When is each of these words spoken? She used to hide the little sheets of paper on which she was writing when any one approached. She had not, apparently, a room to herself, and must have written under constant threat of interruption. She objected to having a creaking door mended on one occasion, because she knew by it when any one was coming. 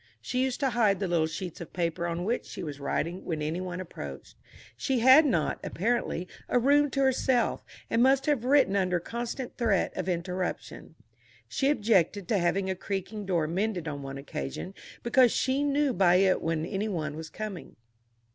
She 0.19 0.41
used 0.41 0.59
to 0.61 0.71
hide 0.71 0.99
the 0.99 1.07
little 1.07 1.27
sheets 1.27 1.61
of 1.61 1.73
paper 1.73 2.07
on 2.07 2.23
which 2.23 2.47
she 2.47 2.63
was 2.63 2.79
writing 2.79 3.23
when 3.23 3.39
any 3.39 3.61
one 3.61 3.79
approached. 3.79 4.35
She 4.75 4.97
had 5.01 5.27
not, 5.27 5.59
apparently, 5.63 6.27
a 6.49 6.57
room 6.57 6.89
to 6.89 7.01
herself, 7.01 7.63
and 7.87 8.01
must 8.01 8.25
have 8.25 8.43
written 8.43 8.75
under 8.75 8.99
constant 8.99 9.59
threat 9.59 9.95
of 9.95 10.09
interruption. 10.09 10.95
She 11.47 11.69
objected 11.69 12.27
to 12.29 12.39
having 12.39 12.67
a 12.67 12.73
creaking 12.75 13.27
door 13.27 13.45
mended 13.45 13.87
on 13.87 14.01
one 14.01 14.17
occasion, 14.17 14.73
because 15.03 15.31
she 15.31 15.61
knew 15.63 15.93
by 15.93 16.15
it 16.15 16.41
when 16.41 16.65
any 16.65 16.87
one 16.87 17.15
was 17.15 17.29
coming. 17.29 17.75